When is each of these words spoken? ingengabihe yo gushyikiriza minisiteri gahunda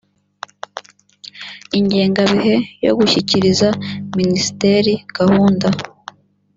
ingengabihe 1.77 2.55
yo 2.85 2.91
gushyikiriza 2.97 3.67
minisiteri 4.17 4.93
gahunda 5.17 5.67